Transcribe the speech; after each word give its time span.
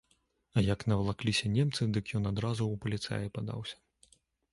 А 0.59 0.61
як 0.67 0.85
навалакліся 0.91 1.51
немцы, 1.57 1.81
дык 1.97 2.05
ён 2.21 2.25
адразу 2.31 2.63
ў 2.67 2.75
паліцаі 2.87 3.33
падаўся. 3.37 3.77